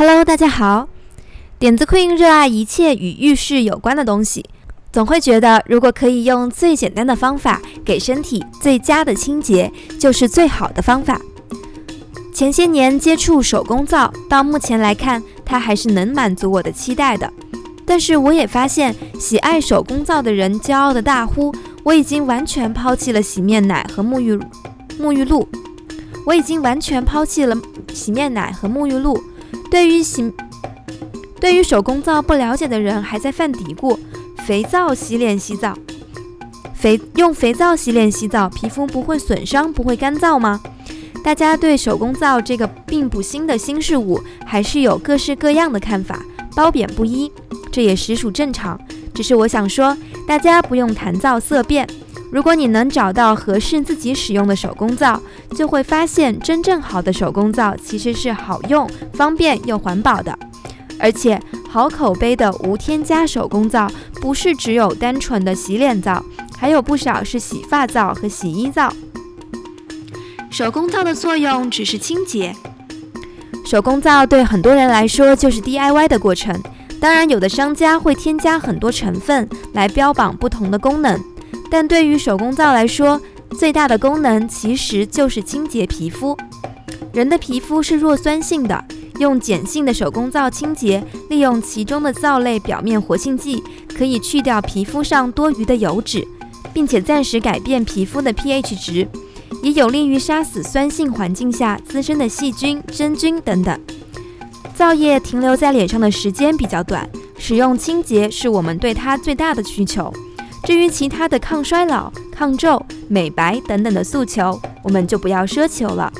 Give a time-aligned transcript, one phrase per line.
[0.00, 0.88] Hello，大家好。
[1.58, 4.46] 点子 Queen 热爱一切与浴室有关的东西，
[4.90, 11.20] 总会觉得如果可以用最简单的方法给身体最佳的清洁，就是最好的方法。
[12.32, 17.30] 前些年接触手工皂，到目前来看，它还是能满足我的期待的。
[17.84, 24.40] 但是我也发现，喜爱手工皂的人骄傲的大呼：“我已经完全抛弃了洗面奶和沐浴
[24.98, 25.46] 沐浴露，
[26.24, 27.54] 我已经完全抛弃了
[27.92, 29.22] 洗面奶和沐浴露。”
[29.70, 30.32] 对于洗，
[31.40, 33.96] 对于手工皂不了解的人，还在犯嘀咕：
[34.44, 35.74] 肥皂洗脸洗澡，
[36.74, 40.60] 肥用肥皂洗脸洗澡，皮肤不会损伤，不会干燥吗？
[41.22, 46.20] 大家对手工皂这个并不新的新事物，还是有各式各样的看法，
[46.56, 47.30] 褒贬不一，
[47.70, 48.78] 这也实属正常。
[49.14, 51.86] 只是我想说，大家不用谈皂色变。
[52.30, 55.20] 如果你能找到合适自己使用的手工皂，
[55.56, 60.38] 就会发现真正好的手工皂其实是好用、方便又环保的。
[60.98, 66.24] 而且好口碑的无添加手工皂，不是只有单纯的洗脸皂，
[66.56, 68.92] 还有不少是洗发皂和洗衣皂。
[70.50, 72.54] 手工皂的作用只是清洁。
[73.64, 76.60] 手工皂对很多人来说就是 DIY 的过程，
[77.00, 81.18] 当然有的商家会添加很多成分来标榜不同的功能。
[81.70, 83.20] 但对于手工皂来说，
[83.56, 86.36] 最大的功能其实就是清洁皮肤。
[87.12, 88.84] 人的皮肤是弱酸性的，
[89.18, 93.62] 用碱性的手工皂清洁，利用其中的皂类表面活性剂，
[93.96, 96.26] 可以去掉皮肤上多余的油脂，
[96.72, 99.08] 并且暂时改变皮肤的 pH 值，
[99.62, 103.80] 也有利于杀死酸性环境下滋生的细菌、真菌等等。
[104.74, 110.12] 皂液停留在脸上的时间比较短，使用清洁是我们对它最大的需求。
[110.64, 116.12] 至于其他的抗衰老、抗皱、美白等等的诉求，我们就不要奢求了。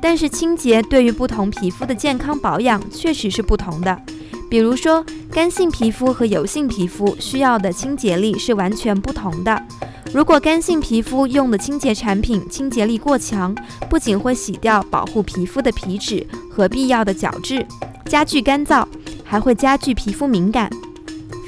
[0.00, 4.00] 但是清洁对于不同皮肤的健康保养确实是不同的。
[4.50, 9.62] 比如说，干性皮肤和油性皮肤需要的清洁力是完全不同的。
[10.12, 13.54] 如果干性皮肤用的清洁产品清洁力过强，
[13.90, 17.66] 不仅会洗掉保护皮肤的皮脂和必要的角质，
[18.06, 18.86] 加剧干燥，
[19.22, 20.70] 还会加剧皮肤敏感。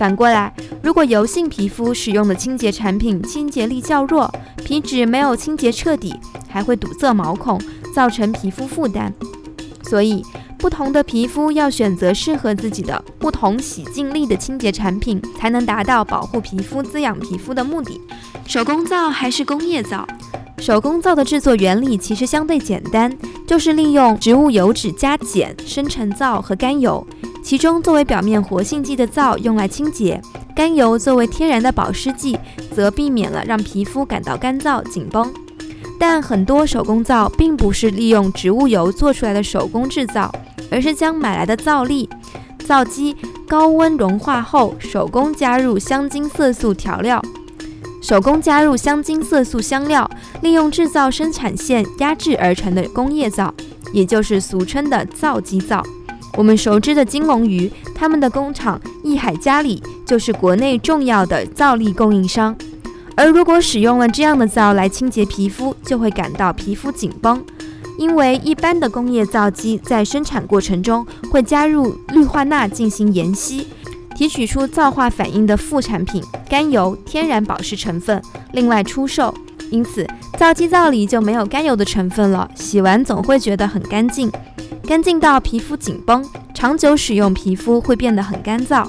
[0.00, 0.50] 反过来，
[0.82, 4.32] 如果油性皮肤使用的清洁产品清洁力较弱，
[4.64, 6.14] 皮脂没有清洁彻底，
[6.48, 7.60] 还会堵塞毛孔，
[7.94, 9.12] 造成皮肤负担。
[9.82, 10.24] 所以，
[10.56, 18.00] 不同的皮肤要选择适合自己的不同洗净力的清洁产品，才能达到保护皮肤、滋养皮肤的目的。
[18.46, 20.08] 手工皂还是工业皂？
[20.56, 23.14] 手工皂的制作原理其实相对简单，
[23.46, 27.06] 就是利用植物油脂加碱生成皂和甘油。
[27.42, 30.20] 其中，作为表面活性剂的皂用来清洁，
[30.54, 32.38] 甘油作为天然的保湿剂，
[32.74, 35.32] 则避免了让皮肤感到干燥紧绷。
[35.98, 40.32] 但很多手工皂并不是利用植物油做出来的手工制造，
[40.70, 42.08] 而是将买来的皂粒、
[42.64, 43.16] 皂基
[43.48, 47.20] 高温融化后，手工加入香精色素调料，
[48.00, 50.08] 手工加入香精色素香料，
[50.40, 53.52] 利用制造生产线压制而成的工业皂，
[53.92, 55.82] 也就是俗称的皂基皂。
[56.36, 62.56] 我们熟知的金龙鱼，他们的工厂益海嘉里就是国内重要的皂粒供应商。
[63.16, 67.44] 而如果使用了这样的皂来清洁皮肤，就会感到皮肤紧绷，
[67.98, 73.66] 因为一般的工业皂基在生产过程中会加入氯化钠进行研析，
[74.16, 79.34] 提取出皂化反应的副产品甘油天然保湿成分，另外出售。
[79.70, 80.06] 因此，
[80.38, 84.32] 皂基皂里就没有甘油的成分了，洗完总会觉得很干净。
[84.90, 88.84] 干净到皮肤紧绷，长久使用皮肤会变得很干燥。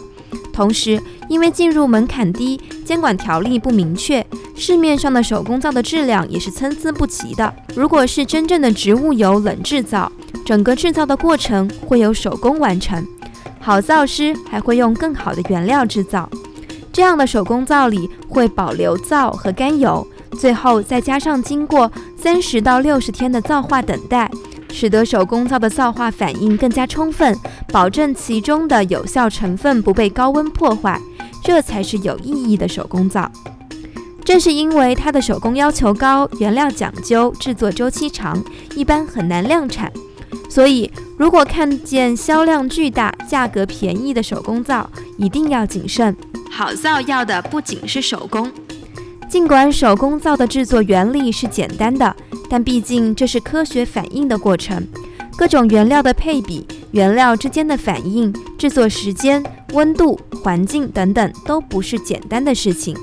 [0.51, 4.25] 同时，因为进入门槛低，监管条例不明确，
[4.55, 7.53] 市面上的手工皂的质量也是参差不齐的。
[7.75, 10.11] 如果是真正的植物油冷制皂，
[10.43, 13.05] 整个制造的过程会由手工完成，
[13.59, 16.27] 好皂师还会用更好的原料制造。
[16.91, 24.31] 这样的手工皂里会保留皂和甘油，最后再加上经过三十到六十天的皂化等待。
[24.71, 27.37] 使得手工皂的皂化反应更加充分，
[27.67, 30.99] 保证其中的有效成分不被高温破坏，
[31.43, 33.31] 这才是有意义的手工皂。
[34.23, 38.41] 正是因为它的手工要求高，原料讲究，制作周期长，
[38.75, 39.91] 一般很难量产，
[40.49, 46.15] 所以如果看见销量巨大、价格便宜的手工皂，一定要谨慎。
[46.49, 48.51] 好皂要的不仅是手工，
[49.31, 52.13] 尽管手工皂的制作原理是简单的。
[52.49, 54.85] 但毕竟这是科学反应的过程，
[55.37, 59.41] 各种原料的配比、原料之间的反应、制作时间、
[59.71, 62.93] 温度、环境等等，都不是简单的事情。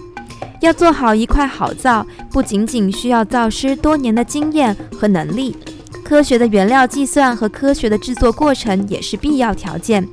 [0.61, 5.57] 要做好一块好皂，不仅仅需要皂师多年的经验和能力，
[6.05, 10.07] 科学的原料计算和科学的制作过程也是必要条件。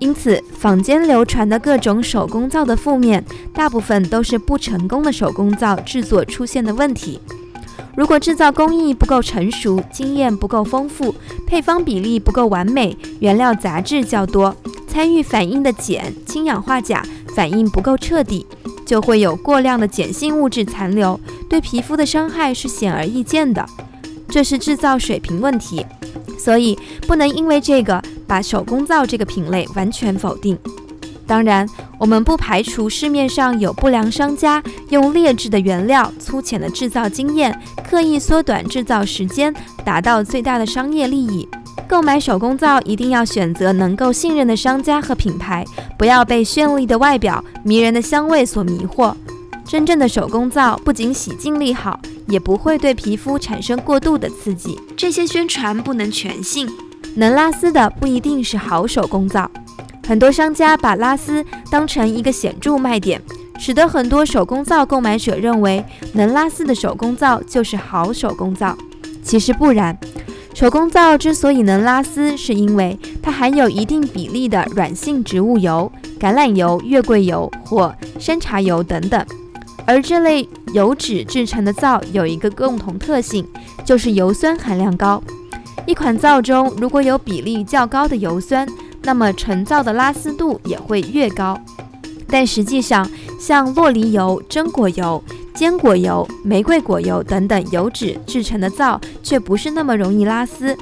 [0.00, 7.20] 因此，坊间流传的各种手工皂的负面，大部分都是不成功的手工皂制作出现的问题。
[7.96, 11.14] 如果制造工艺不够成熟，经验不够丰富，
[11.46, 14.54] 配方比例不够完美，原料杂质较多，
[14.88, 17.02] 参与反应的碱、氢氧化钾
[17.36, 18.44] 反应不够彻底，
[18.84, 21.18] 就会有过量的碱性物质残留，
[21.48, 23.64] 对皮肤的伤害是显而易见的。
[24.28, 25.86] 这是制造水平问题，
[26.36, 26.76] 所以
[27.06, 30.58] 不能因为这个把手工皂这个品类完全否定。
[31.26, 31.66] 当然，
[31.98, 39.54] 我们不排除市面上有不良商家用劣质的原料、粗浅的制造经验，刻意缩短制造时间，
[39.84, 41.48] 达到最大的商业利益。
[41.88, 45.64] 购买手工皂一定要选择能够信任的商家和品牌，
[45.98, 49.14] 不要被绚丽的外表、迷人的香味所迷惑。
[49.66, 54.78] 真正的手工皂不仅洗净力好，也不会对皮肤产生过度的刺激。
[54.94, 56.68] 这些宣传不能全信，
[57.14, 59.50] 能拉丝的不一定是好手工皂。
[60.06, 63.20] 很多商家把拉丝当成一个显著卖点，
[63.58, 68.76] 使得很多手工皂购买者认为能拉丝的手工皂就是好手工皂。
[69.22, 69.98] 其实不然，
[70.52, 75.90] 手工皂之所以能拉丝，是因为它含有一定比例的软性植物油、
[76.20, 79.24] 橄榄油、月桂油或山茶油等等。
[79.86, 83.46] 而这类油脂制成的皂有一个共同特性，
[83.84, 85.22] 就是油酸含量高。
[85.86, 88.66] 一款皂中如果有比例较高的油酸，
[89.02, 91.60] 那么成皂的拉丝度也会越高，
[92.28, 93.08] 但实际上，
[93.38, 95.22] 像洛梨油、榛果油、
[95.54, 100.74] 坚果油、玫瑰果油等等油脂制成的皂却不是那么容易拉丝。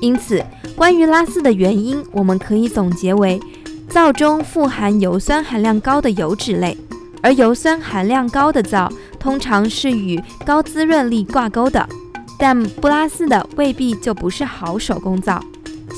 [0.00, 0.44] 因此，
[0.76, 3.40] 关于拉丝的原因，我们可以总结为：
[3.88, 6.76] 皂中富含油酸含量高的油脂类，
[7.20, 8.88] 而油酸含量高的皂
[9.18, 11.88] 通常是与高滋润力挂钩的，
[12.38, 15.42] 但不拉丝的未必就不是好手工皂。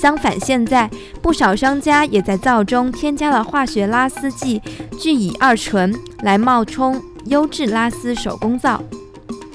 [0.00, 0.88] 相反，现在
[1.20, 4.62] 不少商家也在皂中添加了化学拉丝剂
[4.98, 5.92] 聚乙二醇，
[6.22, 8.82] 来冒充优质拉丝手工皂。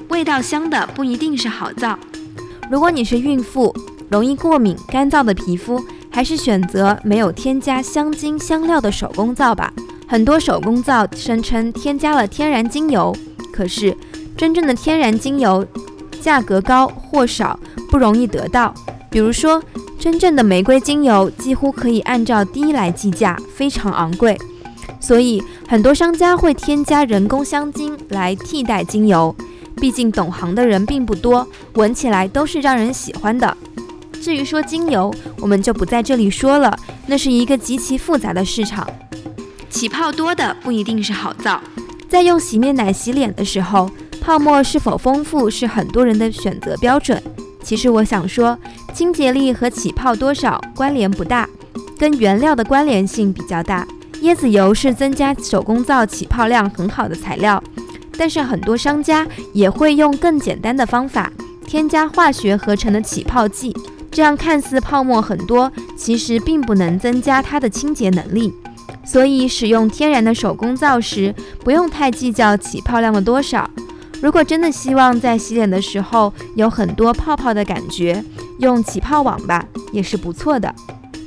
[0.08, 1.98] 味道香的不一定是好皂。
[2.70, 3.74] 如果你是孕妇，
[4.10, 9.72] 容易过敏、干燥的皮肤，还是选择没有添加香精、香料的手工皂吧。
[10.06, 13.16] 很多手工皂声称添加了天然精油，
[13.50, 13.96] 可是
[14.36, 15.66] 真正的天然精油
[16.24, 17.58] 价格高或少，
[17.90, 18.72] 不容易得到。
[19.10, 19.62] 比如说。
[19.96, 24.38] 真正的玫瑰精油几乎可以按照滴来计价，非常昂贵，
[25.00, 29.34] 所以很多商家会添加人工香精来替代精油。
[29.76, 33.56] 毕竟懂行的人并不多，闻起来都是让人喜欢的。
[34.20, 38.86] 至于说精油，我们就不在这里说了，那是一个极其复杂的市场。
[39.70, 41.58] 起泡多的不一定是好皂。
[42.10, 43.90] 在用洗面奶洗脸的时候，
[44.24, 47.22] 泡沫是否丰富是很多人的选择标准。
[47.62, 48.58] 其实我想说，
[48.94, 51.46] 清洁力和起泡多少关联不大，
[51.98, 53.86] 跟原料的关联性比较大。
[54.22, 57.62] 椰子油是增加手工皂起泡量很好的材料，
[58.16, 61.30] 但是很多商家也会用更简单的方法，
[61.66, 63.76] 添加化学合成的起泡剂，
[64.10, 68.54] 这样看似泡沫很多，其实并不能增加它的清洁能力。
[69.04, 73.68] 所以使用天然的手工皂时，不用太计较起泡量的多少。
[74.24, 78.24] 如果真的希望在洗脸的时候有很多泡泡的感觉，
[78.58, 80.74] 用起泡网吧也是不错的。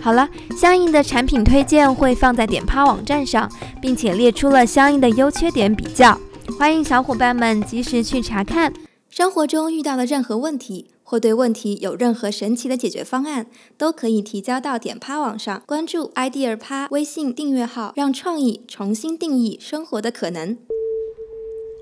[0.01, 0.27] 好了，
[0.58, 3.48] 相应的产品推荐会放在点趴网站上，
[3.80, 6.18] 并且列出了相应的优缺点比较，
[6.58, 8.74] 欢迎小伙伴们及时去查看。
[9.12, 13.46] 生活中遇到的任何问题，或对问题有任何神奇的解决方案，
[13.77, 20.58] 都可以提交到点趴网上，关注 idea 趴微信订阅号，让创意重新定义生活的可能。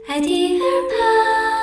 [0.07, 1.54] 爱的耳畔。